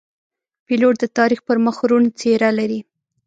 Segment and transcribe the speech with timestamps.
[0.65, 2.79] پیلوټ د تاریخ پر مخ روڼ څېره لري.